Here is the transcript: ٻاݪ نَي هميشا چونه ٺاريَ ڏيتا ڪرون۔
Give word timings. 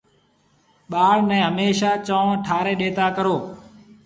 ٻاݪ 0.91 1.17
نَي 1.29 1.39
هميشا 1.47 1.91
چونه 2.07 2.35
ٺاريَ 2.45 2.73
ڏيتا 2.79 3.05
ڪرون۔ 3.15 3.41